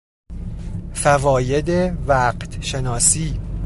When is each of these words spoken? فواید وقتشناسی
فواید 0.93 1.69
وقتشناسی 2.07 3.39